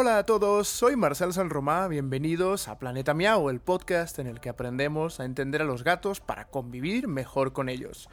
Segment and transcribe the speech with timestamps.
[0.00, 4.48] Hola a todos, soy Marcel Salromá, bienvenidos a Planeta Miau, el podcast en el que
[4.48, 8.08] aprendemos a entender a los gatos para convivir mejor con ellos.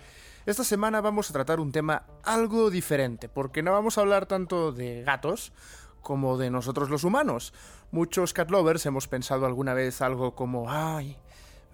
[0.48, 4.72] Esta semana vamos a tratar un tema algo diferente, porque no vamos a hablar tanto
[4.72, 5.54] de gatos
[6.02, 7.54] como de nosotros los humanos.
[7.92, 11.20] Muchos cat lovers hemos pensado alguna vez algo como, ay,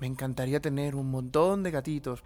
[0.01, 2.21] me encantaría tener un montón de gatitos,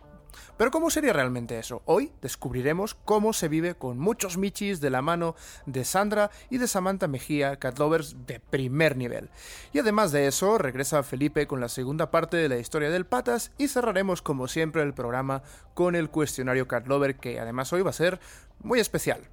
[0.57, 1.81] pero ¿cómo sería realmente eso?
[1.85, 5.35] Hoy descubriremos cómo se vive con muchos michis de la mano
[5.66, 9.30] de Sandra y de Samantha Mejía, catlovers de primer nivel.
[9.73, 13.52] Y además de eso, regresa Felipe con la segunda parte de la historia del Patas
[13.58, 17.94] y cerraremos como siempre el programa con el cuestionario catlover que además hoy va a
[17.94, 18.20] ser
[18.59, 19.30] muy especial.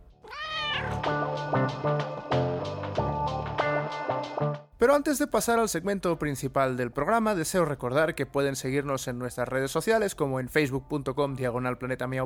[4.82, 9.16] Pero antes de pasar al segmento principal del programa, deseo recordar que pueden seguirnos en
[9.16, 11.78] nuestras redes sociales como en facebook.com diagonal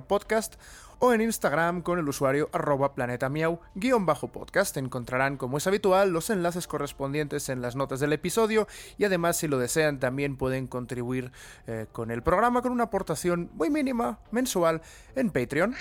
[0.09, 0.55] podcast
[0.99, 3.31] o en Instagram con el usuario arroba planeta
[3.75, 4.75] guion bajo podcast.
[4.79, 9.49] Encontrarán, como es habitual, los enlaces correspondientes en las notas del episodio y además si
[9.49, 11.33] lo desean también pueden contribuir
[11.67, 14.81] eh, con el programa con una aportación muy mínima mensual
[15.15, 15.75] en Patreon.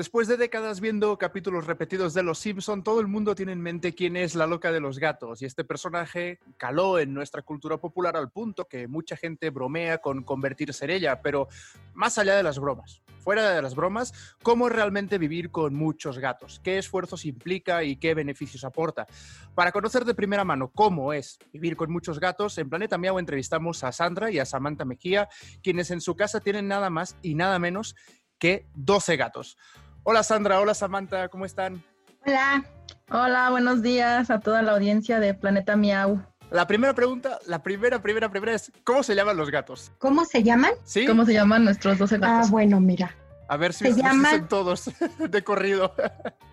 [0.00, 3.94] Después de décadas viendo capítulos repetidos de Los Simpson, todo el mundo tiene en mente
[3.94, 8.16] quién es la loca de los gatos y este personaje caló en nuestra cultura popular
[8.16, 11.48] al punto que mucha gente bromea con convertirse en ella, pero
[11.92, 16.18] más allá de las bromas, fuera de las bromas, ¿cómo es realmente vivir con muchos
[16.18, 16.62] gatos?
[16.64, 19.06] ¿Qué esfuerzos implica y qué beneficios aporta?
[19.54, 23.84] Para conocer de primera mano cómo es vivir con muchos gatos, en Planeta Miau entrevistamos
[23.84, 25.28] a Sandra y a Samantha Mejía,
[25.62, 27.94] quienes en su casa tienen nada más y nada menos
[28.38, 29.58] que 12 gatos.
[30.02, 31.82] Hola Sandra, hola Samantha, ¿cómo están?
[32.26, 32.64] Hola.
[33.10, 36.24] Hola, buenos días a toda la audiencia de Planeta Miau.
[36.50, 39.92] La primera pregunta, la primera, primera, primera es, ¿cómo se llaman los gatos?
[39.98, 40.72] ¿Cómo se llaman?
[40.84, 41.06] ¿Sí?
[41.06, 42.48] ¿Cómo se llaman nuestros 12 gatos?
[42.48, 43.14] Ah, bueno, mira.
[43.48, 45.94] A ver si se llaman todos de corrido.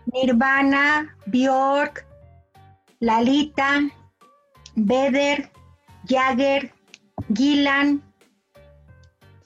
[0.08, 2.06] Nirvana, Bjork,
[3.00, 3.82] Lalita,
[4.76, 5.50] Beder,
[6.06, 6.74] Jagger,
[7.34, 8.04] Gilan,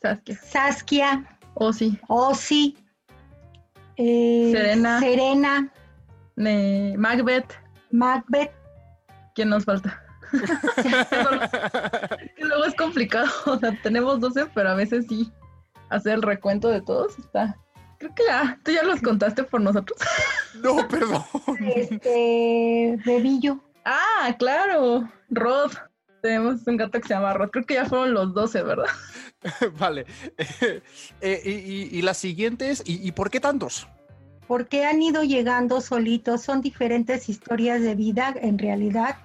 [0.02, 2.78] Saskia, Saskia Osi, Osi,
[4.02, 5.00] eh, Serena.
[5.00, 5.72] Serena.
[6.98, 7.54] Macbeth.
[7.92, 8.52] Macbeth.
[9.36, 10.02] ¿Quién nos falta?
[12.36, 13.30] que luego es complicado.
[13.46, 15.32] O sea, tenemos 12, pero a veces sí
[15.90, 17.58] hacer el recuento de todos está.
[18.00, 20.00] Creo que ya, tú ya los contaste por nosotros.
[20.64, 21.24] no, perdón.
[21.76, 23.60] Este, Bebillo.
[23.86, 25.10] Ah, claro.
[25.30, 25.72] Rod.
[26.22, 27.50] Tenemos un gato que se llama Rod.
[27.50, 28.86] Creo que ya fueron los 12, ¿verdad?
[29.80, 30.06] vale.
[31.24, 33.88] Eh, y, las siguientes, ¿y, por qué tantos?
[34.48, 39.18] Porque han ido llegando solitos, son diferentes historias de vida en realidad,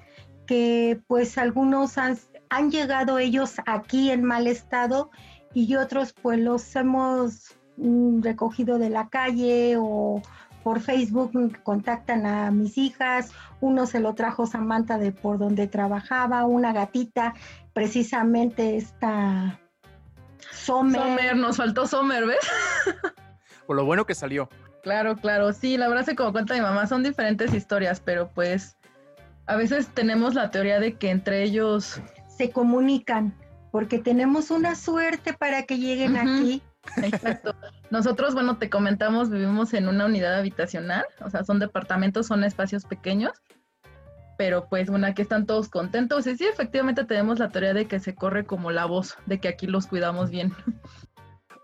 [0.47, 2.19] que pues algunos han,
[2.51, 5.11] han llegado ellos aquí en mal estado
[5.55, 10.21] y otros pues los hemos mm, recogido de la calle o
[10.67, 11.31] por Facebook
[11.63, 17.35] contactan a mis hijas, uno se lo trajo Samantha de por donde trabajaba, una gatita,
[17.73, 19.61] precisamente esta
[20.51, 21.37] Sommer.
[21.37, 22.41] nos faltó Sommer, ¿ves?
[23.69, 24.49] Por lo bueno que salió.
[24.83, 28.77] Claro, claro, sí, la verdad se como cuenta mi mamá, son diferentes historias, pero pues
[29.47, 33.33] a veces tenemos la teoría de que entre ellos se comunican,
[33.71, 36.61] porque tenemos una suerte para que lleguen aquí
[37.03, 37.55] Exacto.
[37.91, 42.85] Nosotros, bueno, te comentamos, vivimos en una unidad habitacional, o sea, son departamentos, son espacios
[42.85, 43.33] pequeños,
[44.37, 48.01] pero pues bueno, aquí están todos contentos y sí, efectivamente tenemos la teoría de que
[48.01, 50.53] se corre como la voz, de que aquí los cuidamos bien.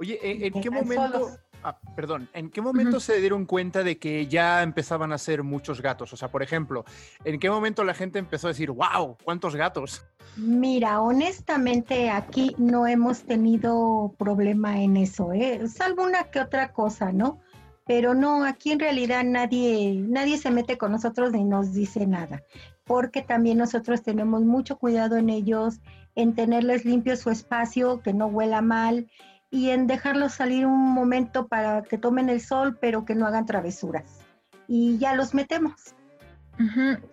[0.01, 1.31] Oye, ¿en, qué momento...
[1.65, 5.81] Ah, perdón, ¿en qué momento se dieron cuenta de que ya empezaban a ser muchos
[5.81, 6.13] gatos?
[6.13, 6.85] O sea, por ejemplo,
[7.25, 10.05] ¿en qué momento la gente empezó a decir, wow, cuántos gatos?
[10.37, 15.69] Mira, honestamente aquí no hemos tenido problema en eso, ¿eh?
[15.69, 17.39] salvo una que otra cosa, ¿no?
[17.87, 22.43] Pero no, aquí en realidad nadie, nadie se mete con nosotros ni nos dice nada,
[22.85, 25.81] porque también nosotros tenemos mucho cuidado en ellos,
[26.15, 29.09] en tenerles limpio su espacio, que no huela mal,
[29.53, 33.45] y en dejarlos salir un momento para que tomen el sol, pero que no hagan
[33.45, 34.21] travesuras.
[34.67, 35.95] Y ya los metemos.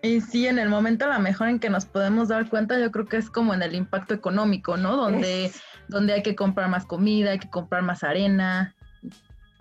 [0.02, 2.92] Y sí, en el momento a lo mejor en que nos podemos dar cuenta, yo
[2.92, 4.96] creo que es como en el impacto económico, ¿no?
[4.96, 5.52] Donde,
[5.90, 8.74] donde hay que comprar más comida, hay que comprar más arena.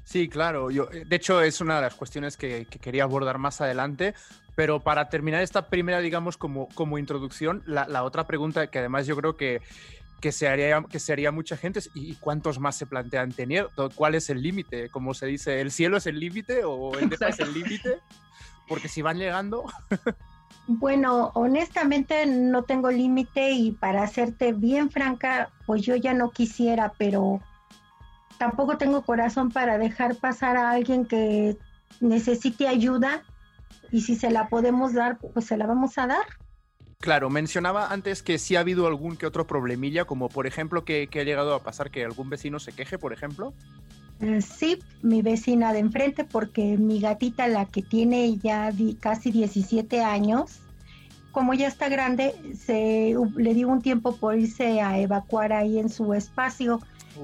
[0.04, 0.70] Sí, claro.
[0.70, 4.14] Yo, de hecho, es una de las cuestiones que, quería abordar más adelante.
[4.54, 9.06] Pero para terminar esta primera, digamos, como, como introducción, la, la otra pregunta que además
[9.06, 9.62] yo creo que,
[10.20, 14.30] que se haría, que se mucha gente y cuántos más se plantean tener, cuál es
[14.30, 17.52] el límite, como se dice, ¿el cielo es el límite o el depa es el
[17.52, 18.00] límite?
[18.66, 19.64] Porque si van llegando...
[20.70, 26.92] Bueno, honestamente no tengo límite y para hacerte bien franca, pues yo ya no quisiera,
[26.98, 27.40] pero
[28.36, 31.56] tampoco tengo corazón para dejar pasar a alguien que
[32.00, 33.22] necesite ayuda
[33.90, 36.26] y si se la podemos dar, pues se la vamos a dar.
[37.00, 41.08] Claro, mencionaba antes que sí ha habido algún que otro problemilla, como por ejemplo que,
[41.12, 43.54] ha llegado a pasar que algún vecino se queje, por ejemplo.
[44.20, 50.02] Eh, sí, mi vecina de enfrente, porque mi gatita, la que tiene ya casi 17
[50.02, 50.58] años,
[51.30, 55.90] como ya está grande, se le dio un tiempo por irse a evacuar ahí en
[55.90, 56.80] su espacio.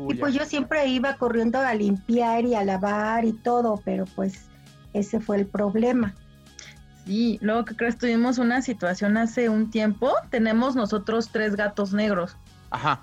[0.09, 4.45] y pues yo siempre iba corriendo a limpiar y a lavar y todo, pero pues
[4.93, 6.15] ese fue el problema.
[7.07, 12.37] Sí, luego que crees, tuvimos una situación hace un tiempo, tenemos nosotros tres gatos negros.
[12.71, 13.03] Ajá.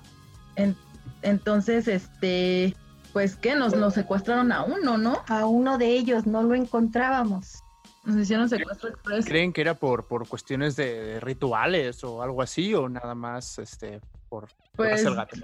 [1.22, 2.76] entonces, este,
[3.12, 5.22] pues que nos, nos secuestraron a uno, ¿no?
[5.28, 7.62] A uno de ellos, no lo encontrábamos.
[8.04, 9.24] Nos hicieron secuestro express.
[9.24, 14.00] ¿Creen que era por, por cuestiones de, rituales o algo así o nada más este
[14.28, 15.36] por, pues, el gato?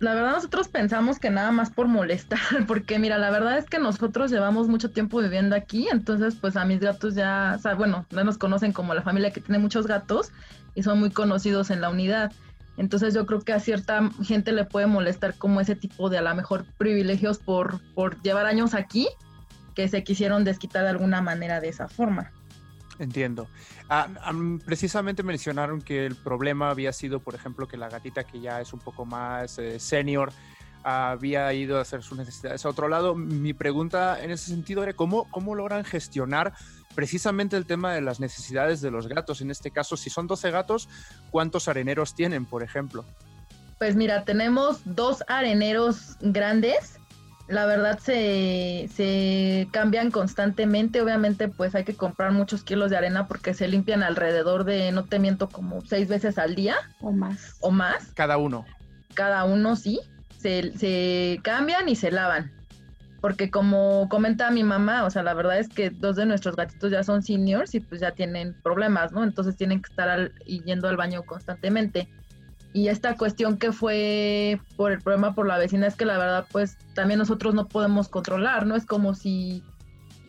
[0.00, 3.78] La verdad nosotros pensamos que nada más por molestar, porque mira, la verdad es que
[3.78, 8.06] nosotros llevamos mucho tiempo viviendo aquí, entonces pues a mis gatos ya, o sea, bueno,
[8.10, 10.30] no nos conocen como la familia que tiene muchos gatos
[10.74, 12.32] y son muy conocidos en la unidad.
[12.76, 16.22] Entonces yo creo que a cierta gente le puede molestar como ese tipo de a
[16.22, 19.08] lo mejor privilegios por, por llevar años aquí
[19.74, 22.30] que se quisieron desquitar de alguna manera de esa forma.
[22.98, 23.48] Entiendo.
[23.88, 24.08] Ah,
[24.64, 28.72] precisamente mencionaron que el problema había sido, por ejemplo, que la gatita que ya es
[28.72, 30.32] un poco más eh, senior
[30.82, 33.14] había ido a hacer sus necesidades a otro lado.
[33.14, 36.54] Mi pregunta en ese sentido era cómo, cómo logran gestionar
[36.94, 39.40] precisamente el tema de las necesidades de los gatos.
[39.40, 40.88] En este caso, si son 12 gatos,
[41.30, 43.04] ¿cuántos areneros tienen, por ejemplo?
[43.78, 46.97] Pues mira, tenemos dos areneros grandes
[47.48, 51.00] la verdad se, se, cambian constantemente.
[51.00, 55.04] Obviamente, pues hay que comprar muchos kilos de arena porque se limpian alrededor de, no
[55.04, 56.76] te miento, como seis veces al día.
[57.00, 57.56] O más.
[57.60, 58.12] O más.
[58.14, 58.66] Cada uno.
[59.14, 60.00] Cada uno, sí.
[60.38, 62.52] Se, se cambian y se lavan.
[63.20, 66.92] Porque como comenta mi mamá, o sea, la verdad es que dos de nuestros gatitos
[66.92, 69.24] ya son seniors y pues ya tienen problemas, ¿no?
[69.24, 72.08] Entonces tienen que estar yendo al baño constantemente
[72.72, 76.46] y esta cuestión que fue por el problema por la vecina es que la verdad
[76.50, 78.76] pues también nosotros no podemos controlar, ¿no?
[78.76, 79.64] Es como si,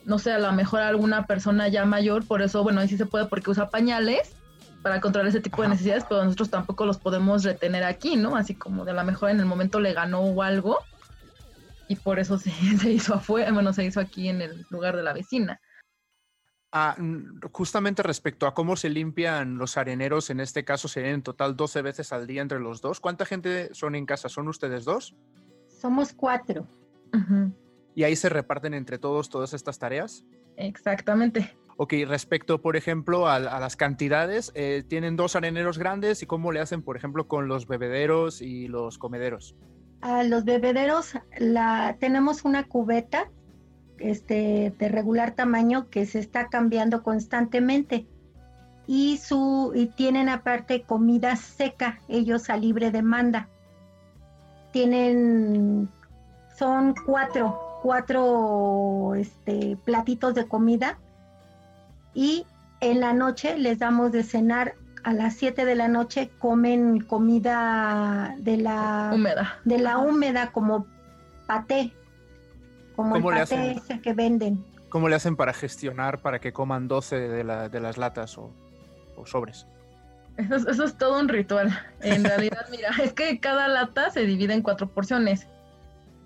[0.05, 3.05] no sé, a lo mejor alguna persona ya mayor, por eso, bueno, ahí sí se
[3.05, 4.35] puede porque usa pañales
[4.81, 8.37] para controlar ese tipo de necesidades, pero nosotros tampoco los podemos retener aquí, ¿no?
[8.37, 10.79] Así como de a lo mejor en el momento le ganó o algo
[11.89, 15.03] y por eso se, se hizo afuera, bueno, se hizo aquí en el lugar de
[15.03, 15.59] la vecina.
[16.71, 16.95] Ah,
[17.51, 21.81] justamente respecto a cómo se limpian los areneros, en este caso serían en total 12
[21.81, 22.99] veces al día entre los dos.
[22.99, 24.29] ¿Cuánta gente son en casa?
[24.29, 25.15] ¿Son ustedes dos?
[25.67, 26.67] Somos cuatro.
[27.95, 30.23] ¿Y ahí se reparten entre todos todas estas tareas?
[30.57, 31.57] Exactamente.
[31.77, 36.59] Ok, respecto, por ejemplo, a, las cantidades, eh, tienen dos areneros grandes y cómo le
[36.59, 39.55] hacen, por ejemplo, con los bebederos y los comederos.
[40.01, 43.31] A los bebederos la, tenemos una cubeta
[43.99, 48.05] este, de regular tamaño que se está cambiando constantemente.
[48.87, 53.47] Y, su, y tienen aparte comida seca, ellos a libre demanda.
[54.71, 55.89] Tienen,
[56.57, 60.97] son cuatro, cuatro este, platitos de comida
[62.13, 62.45] y
[62.81, 68.35] en la noche les damos de cenar a las 7 de la noche comen comida
[68.39, 70.85] de la húmeda, de la húmeda como
[71.47, 71.93] paté,
[73.03, 74.63] como el paté ese que venden.
[74.89, 78.51] ¿Cómo le hacen para gestionar para que coman 12 de, las latas o,
[79.25, 79.65] sobres?
[80.37, 81.77] Eso es, todo un ritual.
[82.01, 85.47] En realidad, mira, es que cada lata se divide en cuatro porciones.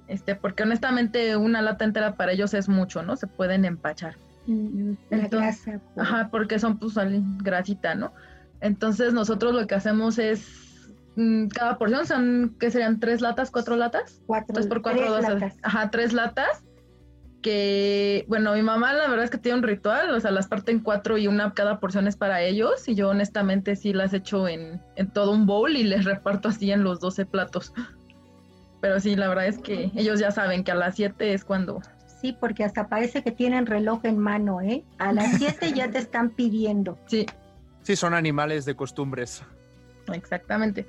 [0.08, 3.16] Este, porque honestamente una lata entera para ellos es mucho, ¿no?
[3.16, 4.16] Se pueden empachar.
[4.48, 5.80] Mm, la grasa.
[5.94, 6.08] Pues.
[6.08, 6.96] Ajá, porque son pues
[7.40, 8.14] grasita, ¿no?
[8.62, 10.73] Entonces nosotros lo que hacemos es
[11.54, 13.00] cada porción son, ¿qué serían?
[13.00, 13.52] ¿Tres latas?
[13.52, 14.22] ¿Cuatro latas?
[14.26, 14.54] Cuatro.
[14.54, 15.56] Tres por cuatro, latas.
[15.62, 16.64] Ajá, tres latas
[17.44, 20.80] que, bueno, mi mamá la verdad es que tiene un ritual, o sea, las parten
[20.80, 24.82] cuatro y una cada porción es para ellos, y yo honestamente sí las echo en,
[24.96, 27.74] en todo un bowl y les reparto así en los 12 platos.
[28.82, 31.82] Pero sí, la verdad es que ellos ya saben que a las 7 es cuando...
[32.20, 34.84] Sí, porque hasta parece que tienen reloj en mano, ¿eh?
[34.98, 36.98] A las 7 ya te están pidiendo.
[37.06, 37.26] Sí.
[37.82, 39.44] Sí, son animales de costumbres.
[40.12, 40.86] Exactamente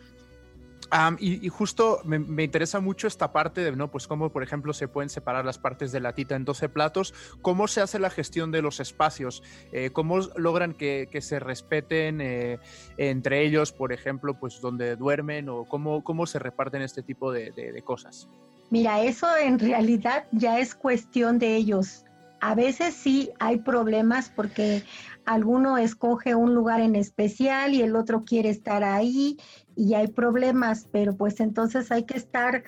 [1.19, 3.91] y, justo me, interesa mucho esta parte de, ¿no?
[3.91, 7.15] Pues cómo, por ejemplo, se pueden separar las partes de la tita en 12 platos,
[7.43, 9.43] cómo se hace la gestión de los espacios,
[9.73, 12.59] eh, cómo logran que, se respeten eh,
[12.97, 17.53] entre ellos, por ejemplo, pues donde duermen o cómo, cómo se reparten este tipo de,
[17.53, 18.29] de cosas.
[18.71, 22.05] Mira, eso en realidad ya es cuestión de ellos.
[22.41, 24.83] A veces sí hay problemas porque
[25.25, 29.39] alguno escoge un lugar en especial y el otro quiere estar ahí
[29.77, 32.65] y hay problemas, pero pues entonces hay que estar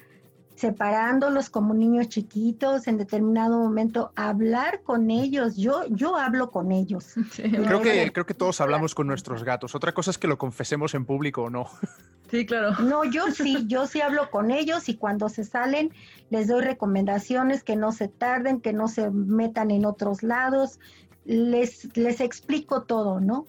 [0.56, 5.56] separándolos como niños chiquitos, en determinado momento hablar con ellos.
[5.56, 7.14] Yo, yo hablo con ellos.
[7.36, 9.74] creo, que, creo que todos hablamos con nuestros gatos.
[9.74, 11.68] Otra cosa es que lo confesemos en público o no.
[12.28, 12.72] Sí, claro.
[12.80, 15.92] No, yo sí, yo sí hablo con ellos y cuando se salen
[16.28, 20.80] les doy recomendaciones que no se tarden, que no se metan en otros lados.
[21.26, 23.46] Les, les explico todo, ¿no?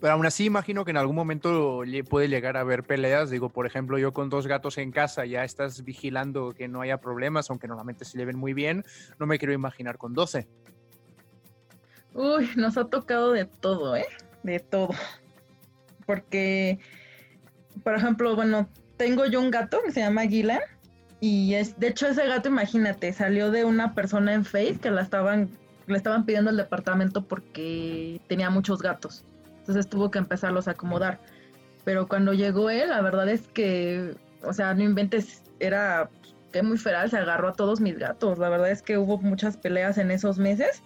[0.00, 3.30] Pero aún así imagino que en algún momento puede llegar a haber peleas.
[3.30, 6.98] Digo, por ejemplo, yo con dos gatos en casa ya estás vigilando que no haya
[6.98, 8.84] problemas, aunque normalmente se lleven muy bien.
[9.18, 10.48] No me quiero imaginar con 12.
[12.14, 14.06] Uy, nos ha tocado de todo, ¿eh?
[14.42, 14.90] De todo.
[16.04, 16.78] Porque,
[17.82, 20.60] por ejemplo, bueno, tengo yo un gato que se llama Gilan.
[21.20, 25.02] Y es, de hecho, ese gato, imagínate, salió de una persona en Face que la
[25.02, 25.50] estaban
[25.86, 29.24] le estaban pidiendo el departamento porque tenía muchos gatos.
[29.58, 31.20] Entonces tuvo que empezarlos a acomodar.
[31.84, 36.08] Pero cuando llegó él, la verdad es que, o sea, no inventes, era
[36.52, 38.38] que muy feral, se agarró a todos mis gatos.
[38.38, 40.82] La verdad es que hubo muchas peleas en esos meses.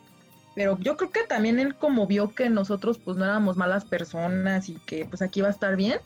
[0.55, 4.71] Pero yo creo que también él como vio que nosotros pues no éramos malas personas
[4.71, 5.99] y que pues aquí iba a estar bien,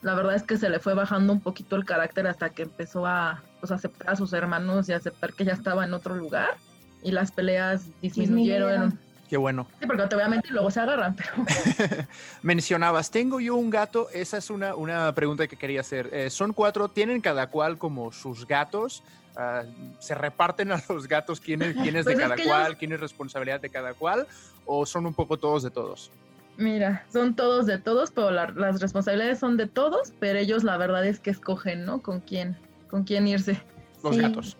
[0.00, 3.06] la verdad es que se le fue bajando un poquito el carácter hasta que empezó
[3.06, 6.56] a pues, aceptar a sus hermanos y aceptar que ya estaba en otro lugar
[7.02, 8.98] y las peleas disminuyeron.
[9.30, 9.68] Qué bueno.
[9.78, 11.30] Sí, porque obviamente luego se agarran, pero...
[12.42, 16.10] Mencionabas, tengo yo un gato, esa es una, una pregunta que quería hacer.
[16.12, 19.04] Eh, son cuatro, ¿tienen cada cual como sus gatos?
[19.36, 19.62] Ah,
[20.00, 22.98] ¿Se reparten a los gatos quién es, quién es de pues cada cual, quién es
[22.98, 24.26] responsabilidad de cada cual?
[24.66, 26.10] ¿O son un poco todos de todos?
[26.56, 31.06] Mira, son todos de todos, pero las responsabilidades son de todos, pero ellos la verdad
[31.06, 32.02] es que escogen, ¿no?
[32.02, 32.56] Con quién,
[32.90, 33.62] con quién irse.
[34.02, 34.56] Los gatos.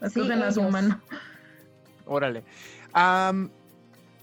[0.00, 1.00] escogen a su mano.
[2.06, 2.42] Órale.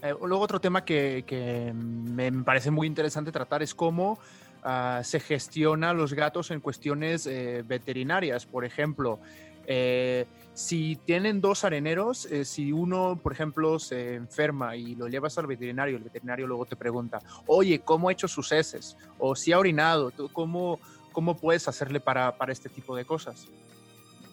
[0.02, 4.18] Eh, luego otro tema que, me parece muy interesante tratar es cómo
[4.62, 8.46] ah, se gestiona los gatos en cuestiones eh, veterinarias.
[8.46, 9.18] Por ejemplo,
[9.66, 15.46] eh, si tienen dos areneros, si uno, por ejemplo, se enferma y lo llevas al
[15.46, 18.96] veterinario, el veterinario luego te pregunta, oye, ¿cómo ha hecho sus heces?
[19.18, 20.78] O si ha orinado, ¿cómo,
[21.40, 23.46] puedes hacerle para este tipo de cosas?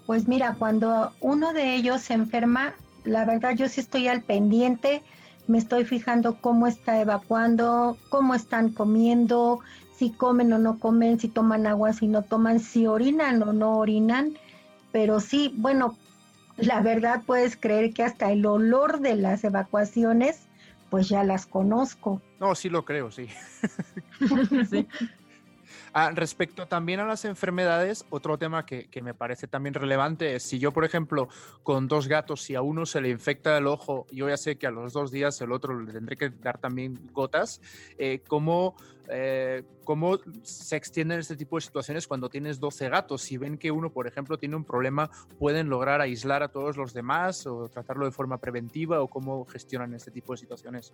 [0.06, 2.74] Pues mira, cuando uno de ellos se enferma,
[3.07, 5.01] la verdad yo sí estoy al pendiente,
[5.47, 9.59] me estoy fijando cómo está evacuando, cómo están comiendo,
[9.97, 13.77] si comen o no comen, si toman agua, si no toman, si orinan o no
[13.77, 14.37] orinan.
[14.91, 15.97] Pero sí, bueno,
[16.57, 20.41] la verdad puedes creer que hasta el olor de las evacuaciones,
[20.89, 22.21] pues ya las conozco.
[22.39, 23.27] No, sí lo creo, sí.
[24.69, 24.87] sí.
[26.00, 30.60] Ah, respecto también a las enfermedades, otro tema que, me parece también relevante es si
[30.60, 31.27] yo, por ejemplo,
[31.63, 34.68] con dos gatos, si a uno se le infecta el ojo, yo ya sé que
[34.68, 37.62] a los dos días el otro le tendré que dar también gotas,
[37.98, 38.75] eh, ¿cómo,
[39.10, 43.24] eh, ¿cómo se extienden este tipo de situaciones cuando tienes 12 gatos?
[43.24, 46.94] Si ven que uno, por ejemplo, tiene un problema, ¿pueden lograr aislar a todos los
[46.94, 50.94] demás o tratarlo de forma preventiva o cómo gestionan este tipo de situaciones?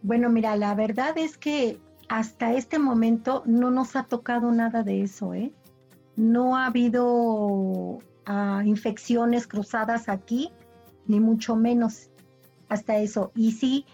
[0.00, 5.02] Bueno, mira, la verdad es que hasta este momento no nos ha tocado nada de
[5.02, 5.52] eso, ¿eh?
[6.16, 10.50] No ha habido ah, infecciones cruzadas aquí,
[11.06, 12.10] ni mucho menos
[12.68, 13.32] hasta eso.
[13.34, 13.86] Y sí,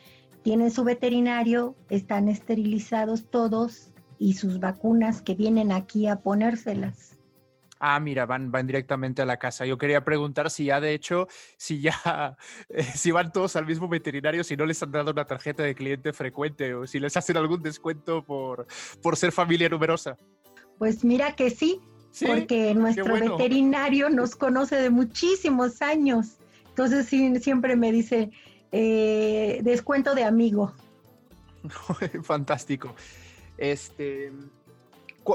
[0.42, 7.12] tienen su veterinario, están esterilizados todos y sus vacunas que vienen aquí a ponérselas.
[7.84, 9.66] Ah, mira, van, van directamente a la casa.
[9.66, 12.36] Yo quería preguntar si ya, de hecho, si ya,
[12.68, 15.74] eh, si van todos al mismo veterinario, si no les han dado una tarjeta de
[15.74, 18.68] cliente frecuente o si les hacen algún descuento por,
[19.02, 20.16] por ser familia numerosa.
[20.78, 21.80] Pues mira que sí,
[22.24, 26.36] porque nuestro veterinario nos conoce de muchísimos años.
[26.68, 28.30] Entonces sí, siempre me dice,
[28.70, 30.72] eh, descuento de amigo.
[32.22, 32.94] Fantástico.
[33.58, 34.30] Este,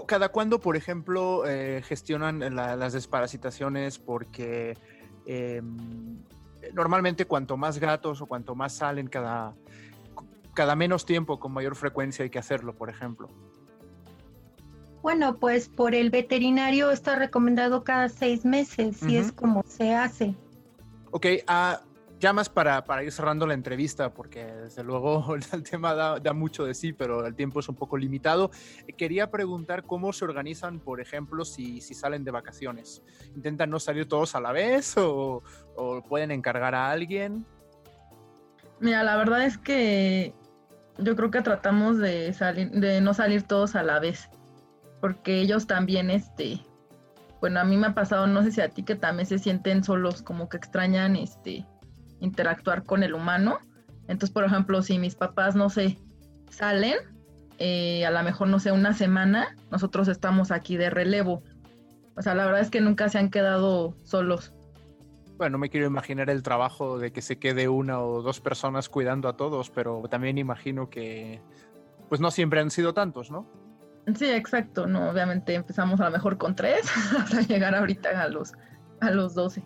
[0.06, 4.00] ¿Cada cuándo, por ejemplo, eh, gestionan las desparasitaciones?
[4.00, 4.78] Porque
[5.26, 6.18] em,
[6.74, 9.54] normalmente cuanto más gatos o cuanto más salen cada,
[10.54, 13.30] cada menos tiempo, con mayor frecuencia hay que hacerlo, por ejemplo.
[15.02, 20.36] Bueno, pues por el veterinario está recomendado cada seis meses, y es como se hace.
[21.12, 21.82] Ok, ah,
[22.20, 26.66] ya más para, para, ir cerrando la entrevista, porque desde luego el tema da, mucho
[26.66, 28.52] de sí, pero el tiempo es un poco limitado.
[28.98, 33.04] Quería preguntar cómo se organizan, por ejemplo, si, si salen de vacaciones.
[33.36, 35.44] ¿Intentan no salir todos a la vez o,
[35.76, 37.46] o, pueden encargar a alguien?
[38.80, 40.34] Mira, la verdad es que
[40.98, 44.30] yo creo que tratamos de, salir, de no salir todos a la vez,
[45.02, 46.62] porque ellos también, este,
[47.40, 49.84] bueno, a mí me ha pasado, no sé si a ti que también se sienten
[49.84, 51.66] solos, como que extrañan, este,
[52.20, 53.60] interactuar con el humano.
[54.08, 55.98] Entonces, por ejemplo, si mis papás, no sé,
[56.50, 56.96] salen,
[57.60, 61.44] eh, a lo mejor, no sé, una semana, nosotros estamos aquí de relevo.
[62.16, 64.54] O sea, la verdad es que nunca se han quedado solos.
[65.38, 68.90] Bueno, no me quiero imaginar el trabajo de que se quede una o dos personas
[68.90, 71.42] cuidando a todos, pero también imagino que
[72.10, 73.46] pues no siempre han sido tantos, ¿no?
[74.16, 74.88] Sí, exacto.
[74.88, 76.82] No, obviamente empezamos a lo mejor con tres
[77.20, 78.54] hasta llegar ahorita a los,
[79.00, 79.64] a los 12.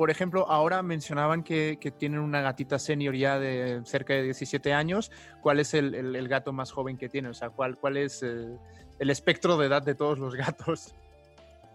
[0.00, 5.12] Por ejemplo, ahora mencionaban que, tienen una gatita senior ya de cerca de 17 años.
[5.42, 7.32] ¿Cuál es el, gato más joven que tienen?
[7.32, 8.56] O sea, ¿cuál, cuál es el,
[8.98, 10.94] el espectro de edad de todos los gatos?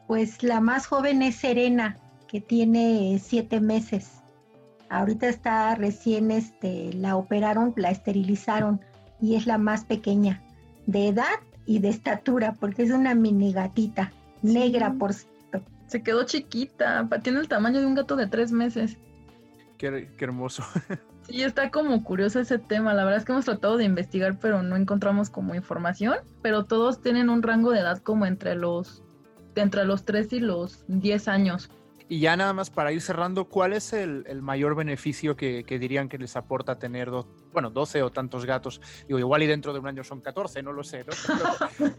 [0.08, 4.10] Pues la más joven es Serena, que tiene siete meses.
[4.89, 8.82] Ahorita está recién, este, la operaron, la esterilizaron
[9.22, 10.41] y es la más pequeña
[10.88, 11.36] de edad
[11.67, 15.13] y de estatura, porque es una mini gatita, negra por.
[15.87, 18.97] Se quedó chiquita, tiene el tamaño de un gato de tres meses.
[19.77, 20.63] Qué, hermoso.
[21.27, 22.93] Sí, está como curioso ese tema.
[22.93, 26.17] La verdad es que hemos tratado de investigar, pero no encontramos como información.
[26.43, 29.01] Pero todos tienen un rango de edad como entre los,
[29.55, 31.71] entre los 3 y los 10 años.
[32.07, 36.19] Y ya nada más para ir cerrando, ¿cuál es el, mayor beneficio que, dirían que
[36.19, 37.09] les aporta tener,
[37.51, 38.79] bueno, 12 o tantos gatos?
[39.07, 41.89] Digo, igual y dentro de un año son 14, no lo sé, ¿no?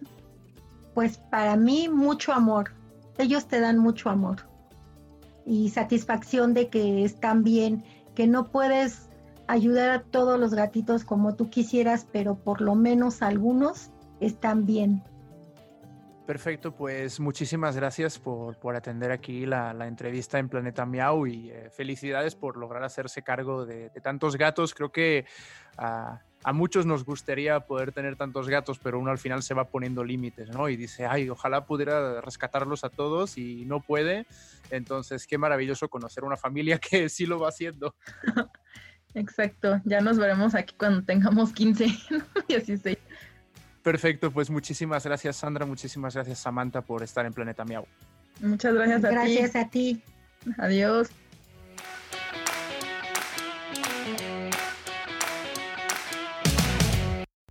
[0.95, 2.71] pues para mí mucho amor.
[3.19, 4.37] Ellos te dan mucho amor
[5.45, 9.09] y satisfacción de que están bien, que no puedes
[9.47, 15.03] ayudar a todos los gatitos como tú quisieras, pero por lo menos algunos están bien.
[16.27, 22.35] Perfecto, pues muchísimas gracias por, atender aquí la, entrevista en Planeta Miau y eh, felicidades
[22.35, 24.75] por lograr hacerse cargo de, tantos gatos.
[24.75, 25.25] Creo que
[26.47, 30.05] a, muchos nos gustaría poder tener tantos gatos, pero uno al final se va poniendo
[30.05, 30.69] límites, ¿no?
[30.69, 34.27] Y dice, ay, ojalá pudiera rescatarlos a todos y no puede.
[34.71, 37.95] Entonces, qué maravilloso conocer una familia que sí lo va haciendo.
[39.15, 41.87] Exacto, ya nos veremos aquí cuando tengamos 15,
[42.49, 42.99] 16.
[43.83, 47.87] Perfecto, pues muchísimas gracias Sandra, muchísimas gracias Samantha por estar en Planeta Miau.
[48.41, 49.15] Muchas gracias a ti.
[49.15, 50.03] Gracias a ti.
[50.59, 51.09] Adiós.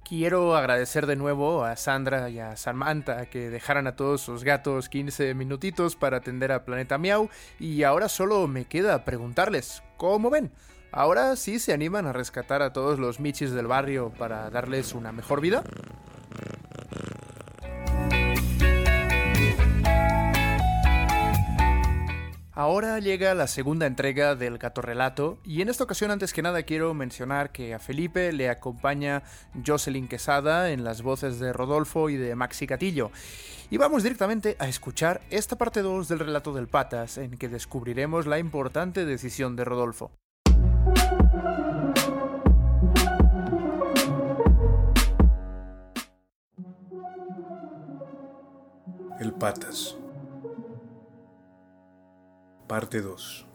[0.08, 4.88] Quiero agradecer de nuevo a Sandra y a Samantha que dejaran a todos sus gatos
[4.88, 7.28] 15 minutitos para atender a Planeta Miau
[7.60, 10.52] y ahora solo me queda preguntarles, ¿cómo ven?
[10.92, 15.12] ¿Ahora sí se animan a rescatar a todos los michis del barrio para darles una
[15.12, 15.64] mejor vida?
[22.58, 26.64] Ahora llega la segunda entrega del Gato Relato y en esta ocasión antes que nada
[26.64, 29.24] quiero mencionar que a Felipe le acompaña
[29.66, 33.12] Jocelyn Quesada en las voces de Rodolfo y de Maxi Catillo.
[33.70, 38.26] Y vamos directamente a escuchar esta parte 2 del relato del Patas en que descubriremos
[38.26, 40.12] la importante decisión de Rodolfo.
[49.20, 49.98] El Patas
[52.68, 53.46] Parte 2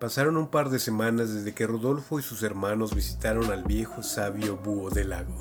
[0.00, 4.56] Pasaron un par de semanas desde que Rodolfo y sus hermanos visitaron al viejo sabio
[4.56, 5.38] búho del lago.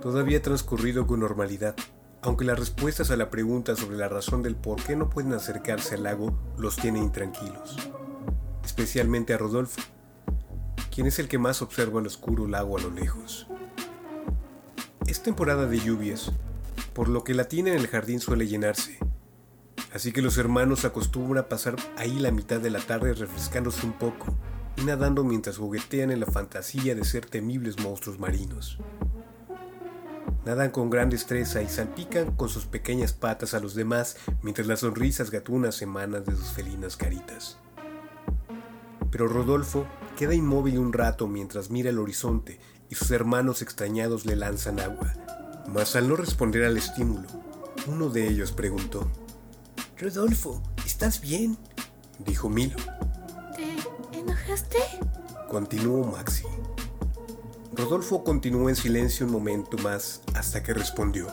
[0.00, 1.76] Todo había transcurrido con normalidad,
[2.22, 5.94] aunque las respuestas a la pregunta sobre la razón del por qué no pueden acercarse
[5.94, 7.76] al lago los tienen intranquilos,
[8.64, 9.80] especialmente a Rodolfo,
[10.92, 13.46] quien es el que más observa el oscuro lago a lo lejos.
[15.24, 16.32] Temporada de lluvias,
[16.94, 18.98] por lo que la tina en el jardín suele llenarse.
[19.94, 23.92] Así que los hermanos acostumbran a pasar ahí la mitad de la tarde refrescándose un
[23.92, 24.36] poco
[24.76, 28.78] y nadando mientras juguetean en la fantasía de ser temibles monstruos marinos.
[30.44, 34.80] Nadan con gran destreza y salpican con sus pequeñas patas a los demás mientras las
[34.80, 37.58] sonrisas gatunas emanan de sus felinas caritas.
[39.12, 44.36] Pero Rodolfo queda inmóvil un rato mientras mira el horizonte y sus hermanos extrañados le
[44.36, 45.14] lanzan agua.
[45.68, 47.28] Mas al no responder al estímulo,
[47.86, 49.10] uno de ellos preguntó,
[49.98, 51.56] Rodolfo, ¿estás bien?
[52.18, 52.76] Dijo Milo.
[53.56, 54.78] ¿Te enojaste?
[55.48, 56.44] Continuó Maxi.
[57.74, 61.28] Rodolfo continuó en silencio un momento más hasta que respondió.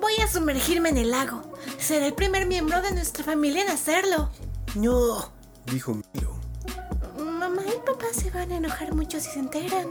[0.00, 1.42] Voy a sumergirme en el lago.
[1.78, 4.30] Seré el primer miembro de nuestra familia en hacerlo.
[4.74, 5.30] No,
[5.66, 6.21] dijo Milo.
[8.82, 9.88] Enojar mucho si se enteran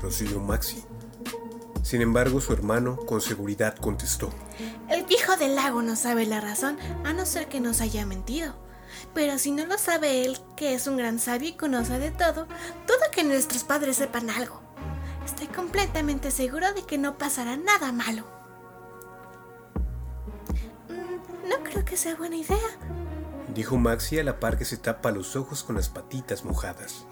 [0.00, 0.82] prosiguió Maxi.
[1.82, 4.30] Sin embargo, su hermano con seguridad contestó.
[4.88, 8.54] El viejo del lago no sabe la razón, a no ser que nos haya mentido.
[9.14, 12.46] Pero si no lo sabe él, que es un gran sabio y conoce de todo,
[12.86, 14.60] dudo que nuestros padres sepan algo.
[15.24, 18.24] Estoy completamente seguro de que no pasará nada malo.
[20.88, 22.56] Mm, no creo que sea buena idea,
[23.54, 27.06] dijo Maxi a la par que se tapa los ojos con las patitas mojadas.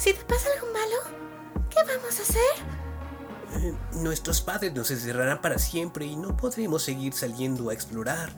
[0.00, 1.68] ¿Y si te pasa algo malo?
[1.68, 3.60] ¿Qué vamos a hacer?
[3.60, 8.32] Eh, nuestros padres nos encerrarán para siempre y no podremos seguir saliendo a explorar,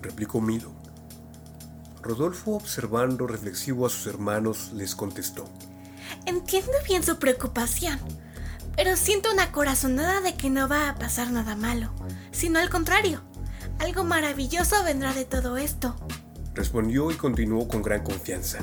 [0.00, 0.72] replicó Milo.
[2.00, 5.44] Rodolfo, observando reflexivo a sus hermanos, les contestó.
[6.24, 8.00] Entiendo bien su preocupación,
[8.74, 11.92] pero siento una corazonada de que no va a pasar nada malo,
[12.32, 13.20] sino al contrario,
[13.78, 15.96] algo maravilloso vendrá de todo esto.
[16.54, 18.60] Respondió y continuó con gran confianza.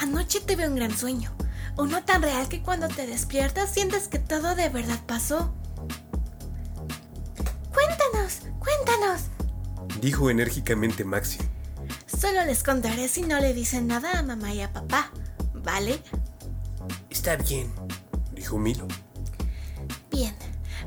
[0.00, 1.36] Anoche tuve un gran sueño,
[1.76, 5.54] uno tan real que cuando te despiertas sientes que todo de verdad pasó.
[7.72, 9.22] Cuéntanos, cuéntanos,
[10.00, 11.38] dijo enérgicamente Maxi.
[12.06, 15.10] Solo les contaré si no le dicen nada a mamá y a papá,
[15.54, 16.00] ¿vale?
[17.10, 17.72] Está bien,
[18.32, 18.86] dijo Milo.
[20.10, 20.34] Bien,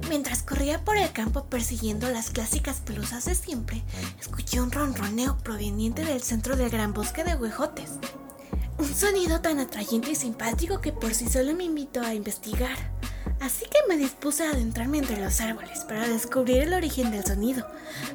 [0.09, 3.83] mientras corría por el campo persiguiendo las clásicas pelusas de siempre,
[4.19, 7.91] escuché un ronroneo proveniente del centro del gran bosque de huejotes.
[8.79, 12.77] Un sonido tan atrayente y simpático que por sí solo me invitó a investigar.
[13.39, 17.67] Así que me dispuse a adentrarme entre los árboles para descubrir el origen del sonido.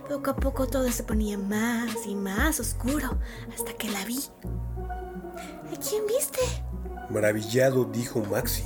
[0.09, 3.19] Poco a poco todo se ponía más y más oscuro
[3.55, 4.21] hasta que la vi.
[5.73, 6.41] ¿A quién viste?
[7.11, 8.65] Maravillado dijo Maxi.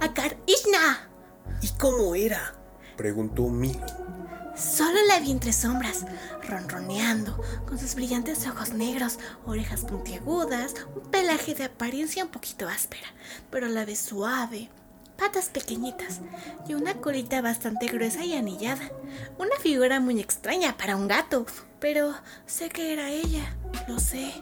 [0.00, 1.08] A Karishna.
[1.62, 2.54] ¿Y cómo era?
[2.96, 3.86] preguntó Milo.
[4.58, 6.04] Solo la vi entre sombras,
[6.48, 13.06] ronroneando, con sus brillantes ojos negros, orejas puntiagudas, un pelaje de apariencia un poquito áspera,
[13.52, 14.68] pero a la vez suave,
[15.16, 16.18] patas pequeñitas
[16.66, 18.90] y una colita bastante gruesa y anillada.
[19.38, 21.46] Una figura muy extraña para un gato,
[21.78, 22.12] pero
[22.46, 23.54] sé que era ella,
[23.86, 24.32] lo sé.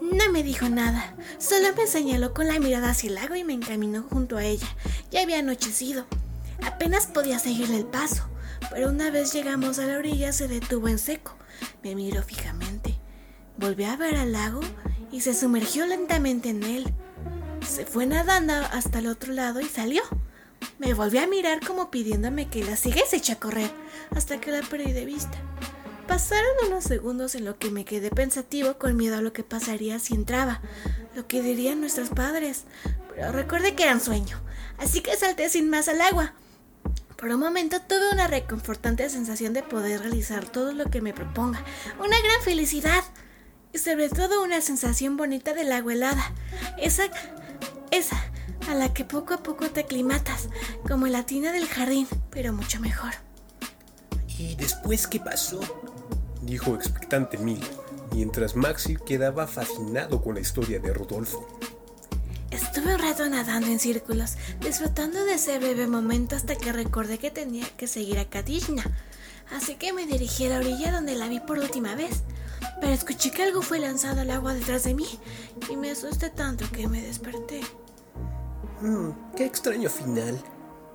[0.00, 3.52] No me dijo nada, solo me señaló con la mirada hacia el lago y me
[3.52, 4.66] encaminó junto a ella.
[5.12, 6.04] Ya había anochecido.
[6.64, 8.28] Apenas podía seguirle el paso
[8.70, 11.36] pero una vez llegamos a la orilla se detuvo en seco.
[11.82, 12.98] Me miró fijamente.
[13.56, 14.60] Volvió a ver al lago
[15.10, 16.92] y se sumergió lentamente en él.
[17.66, 20.02] Se fue nadando hasta el otro lado y salió.
[20.78, 23.70] Me volvió a mirar como pidiéndome que la siguiese echa a correr,
[24.10, 25.38] hasta que la perdí de vista.
[26.06, 29.98] Pasaron unos segundos en lo que me quedé pensativo con miedo a lo que pasaría
[29.98, 30.60] si entraba,
[31.14, 32.64] lo que dirían nuestros padres,
[33.14, 34.40] pero recordé que era un sueño,
[34.78, 36.34] así que salté sin más al agua.
[37.16, 41.64] Por un momento tuve una reconfortante sensación de poder realizar todo lo que me proponga,
[41.98, 43.02] una gran felicidad
[43.72, 46.32] y sobre todo una sensación bonita del agua helada,
[46.76, 47.04] esa,
[47.90, 48.22] esa
[48.68, 50.48] a la que poco a poco te aclimatas,
[50.86, 53.12] como la tina del jardín, pero mucho mejor.
[54.38, 55.60] ¿Y después qué pasó?
[56.42, 57.66] dijo expectante Milo,
[58.12, 61.48] mientras Maxi quedaba fascinado con la historia de Rodolfo.
[62.76, 67.30] Estuve un rato nadando en círculos, disfrutando de ese breve momento hasta que recordé que
[67.30, 68.84] tenía que seguir a Kadishna.
[69.50, 72.24] Así que me dirigí a la orilla donde la vi por última vez.
[72.78, 75.06] Pero escuché que algo fue lanzado al agua detrás de mí
[75.70, 77.62] y me asusté tanto que me desperté.
[78.82, 80.38] Hmm, qué extraño final.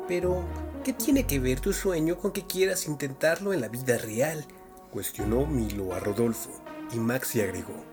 [0.08, 0.46] Pero,
[0.84, 4.46] ¿qué tiene que ver tu sueño con que quieras intentarlo en la vida real?
[4.92, 6.52] Cuestionó Milo a Rodolfo
[6.94, 7.84] y Maxi agregó.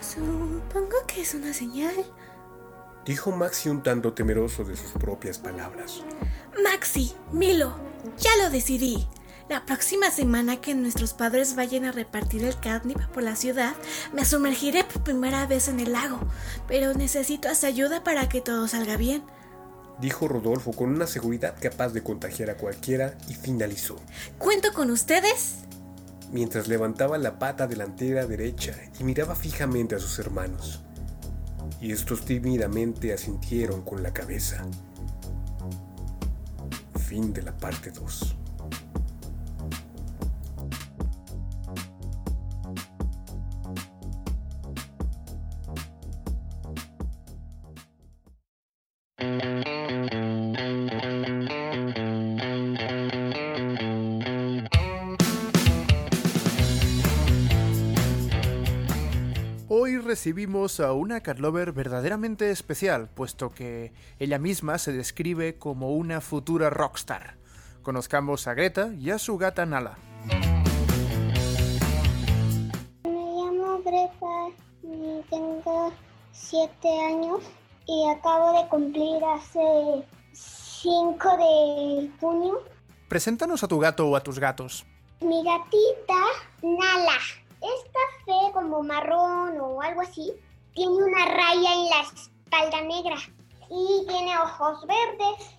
[0.00, 1.96] Supongo que es una señal
[3.06, 6.02] dijo Maxi un tanto temeroso de sus propias palabras.
[6.62, 7.74] Maxi, Milo,
[8.18, 9.06] ya lo decidí.
[9.48, 13.76] La próxima semana que nuestros padres vayan a repartir el catnip por la ciudad,
[14.12, 16.18] me sumergiré por primera vez en el lago,
[16.66, 19.22] pero necesito esa ayuda para que todo salga bien.
[20.00, 23.96] Dijo Rodolfo con una seguridad capaz de contagiar a cualquiera y finalizó.
[24.36, 25.58] ¿Cuento con ustedes?
[26.32, 30.82] Mientras levantaba la pata delantera derecha y miraba fijamente a sus hermanos
[31.80, 34.64] y estos tímidamente asintieron con la cabeza.
[36.98, 38.36] Fin de la parte 2.
[60.26, 66.68] Recibimos a una catlover verdaderamente especial, puesto que ella misma se describe como una futura
[66.68, 67.36] rockstar.
[67.82, 69.96] Conozcamos a Greta y a su gata Nala.
[73.04, 74.48] Me llamo Greta
[74.82, 75.92] y tengo
[76.32, 77.42] 7 años
[77.86, 82.64] y acabo de cumplir hace 5 de junio.
[83.06, 84.86] Preséntanos a tu gato o a tus gatos.
[85.20, 86.20] Mi gatita
[86.62, 90.32] Nala es café como marrón o algo así.
[90.74, 93.16] Tiene una raya en la espalda negra
[93.70, 95.56] y tiene ojos verdes.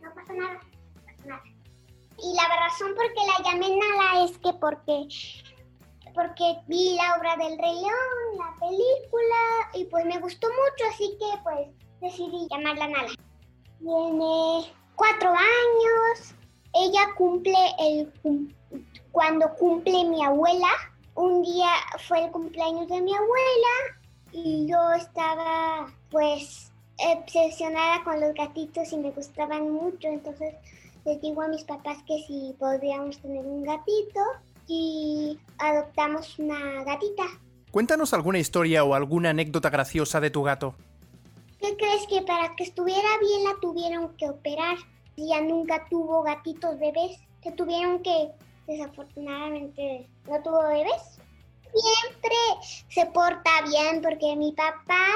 [0.00, 0.60] No, pasa nada,
[2.18, 5.08] Y la razón por qué la llamé Nala es que porque
[6.14, 11.16] porque vi la obra del Rey León, la película, y pues me gustó mucho, así
[11.18, 11.68] que pues
[12.00, 13.12] decidí llamarla Nala.
[13.78, 16.34] Tiene cuatro años.
[16.74, 18.12] Ella cumple el
[19.10, 20.68] cuando cumple mi abuela.
[21.14, 21.68] Un día
[22.08, 24.00] fue el cumpleaños de mi abuela
[24.32, 30.08] y yo estaba pues obsesionada con los gatitos y me gustaban mucho.
[30.08, 30.54] Entonces
[31.04, 34.20] les digo a mis papás que si podríamos tener un gatito
[34.66, 37.24] y adoptamos una gatita.
[37.70, 40.74] Cuéntanos alguna historia o alguna anécdota graciosa de tu gato.
[41.60, 44.76] ¿Qué crees que para que estuviera bien la tuvieron que operar?
[45.16, 47.18] Ya nunca tuvo gatitos bebés.
[47.42, 48.30] Se tuvieron que,
[48.66, 51.18] desafortunadamente, no tuvo bebés.
[51.74, 52.36] Siempre
[52.88, 55.06] se porta bien porque mi papá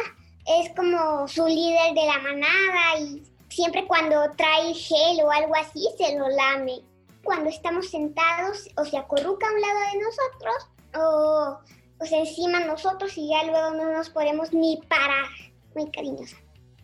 [0.46, 5.88] es como su líder de la manada y siempre cuando trae gel o algo así
[5.98, 6.80] se lo lame.
[7.24, 11.58] Cuando estamos sentados o se acurruca a un lado de nosotros o,
[12.00, 15.26] o se encima nosotros y ya luego no nos podemos ni parar.
[15.74, 16.36] Muy cariñosa.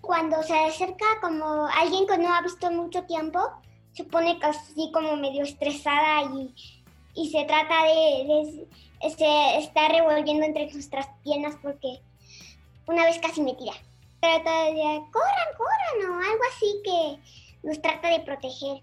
[0.03, 3.41] Cuando se acerca como alguien que no ha visto mucho tiempo,
[3.93, 6.55] se pone casi como medio estresada y,
[7.15, 8.69] y se trata de,
[9.01, 12.01] de se está revolviendo entre nuestras piernas porque
[12.87, 13.73] una vez casi me tira
[14.23, 18.81] trata de corran, corran o algo así que nos trata de proteger.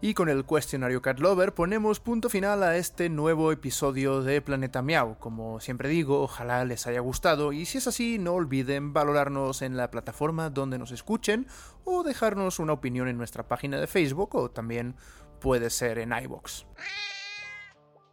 [0.00, 4.80] Y con el cuestionario Cat Lover ponemos punto final a este nuevo episodio de Planeta
[4.80, 5.18] Miau.
[5.18, 9.76] Como siempre digo, ojalá les haya gustado y si es así, no olviden valorarnos en
[9.76, 11.48] la plataforma donde nos escuchen
[11.82, 14.94] o dejarnos una opinión en nuestra página de Facebook o también
[15.40, 16.64] puede ser en iBox.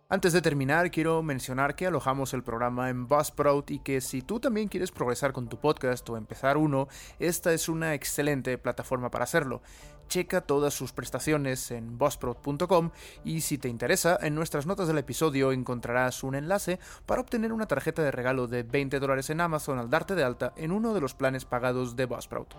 [0.08, 4.40] Antes de terminar, quiero mencionar que alojamos el programa en Buzzsprout y que si tú
[4.40, 6.88] también quieres progresar con tu podcast o empezar uno,
[7.18, 9.64] esta es una excelente plataforma para hacerlo.
[10.08, 12.92] Checa todas sus prestaciones en buzzsprout.com
[13.24, 17.66] y si te interesa, en nuestras notas del episodio encontrarás un enlace para obtener una
[17.66, 21.02] tarjeta de regalo de 20 dólares en Amazon al darte de alta en uno de
[21.02, 22.54] los planes pagados de Buzzsprout.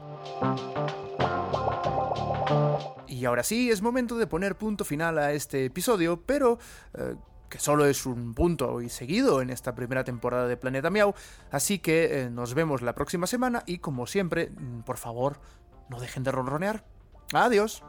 [3.06, 6.58] Y ahora sí, es momento de poner punto final a este episodio, pero...
[6.94, 7.14] Eh,
[7.48, 11.14] que solo es un punto y seguido en esta primera temporada de Planeta Miau.
[11.50, 15.40] Así que eh, nos vemos la próxima semana y como siempre, mm, por favor,
[15.88, 16.84] no dejen de ronronear.
[17.32, 17.82] Adiós.